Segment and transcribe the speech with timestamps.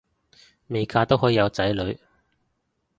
[0.69, 1.99] 未嫁都可以有仔女